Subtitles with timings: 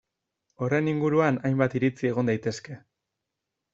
[0.63, 2.79] Horren inguruan hainbat iritzi egon daitezke.